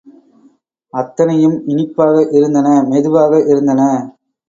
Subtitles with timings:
[0.93, 3.81] அத்தனையும் இனிப்பாக இருந்தன, மெதுவாக இருந்தன.